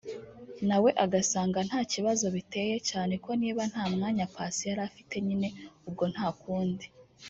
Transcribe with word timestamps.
nawe 0.67 0.89
agasanga 1.03 1.59
nta 1.67 1.79
n'ikibazo 1.81 2.25
biteye 2.35 2.75
cyane 2.89 3.13
ko 3.23 3.29
niba 3.41 3.61
nta 3.71 3.83
mwanya 3.93 4.25
Paccy 4.33 4.63
yari 4.69 4.81
afite 4.89 5.13
nyine 5.25 5.47
ubwo 5.87 6.03
nta 6.13 6.27
kundi 6.41 6.85